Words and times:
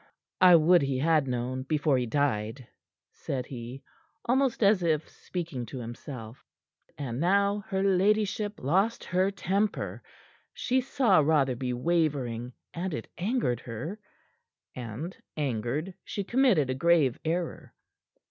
"I 0.41 0.55
would 0.55 0.81
he 0.81 0.97
had 0.97 1.27
known 1.27 1.61
before 1.61 1.95
he 1.99 2.07
died," 2.07 2.65
said 3.11 3.45
he, 3.45 3.83
almost 4.25 4.63
as 4.63 4.81
if 4.81 5.07
speaking 5.07 5.63
to 5.67 5.77
himself. 5.77 6.43
And 6.97 7.19
now 7.19 7.65
her 7.67 7.83
ladyship 7.83 8.59
lost 8.59 9.03
her 9.03 9.29
temper. 9.29 10.01
She 10.55 10.81
saw 10.81 11.19
Rotherby 11.19 11.73
wavering, 11.73 12.51
and 12.73 12.95
it 12.95 13.09
angered 13.19 13.59
her; 13.59 13.99
and 14.75 15.15
angered, 15.37 15.93
she 16.03 16.23
committed 16.23 16.71
a 16.71 16.73
grave 16.73 17.19
error. 17.23 17.75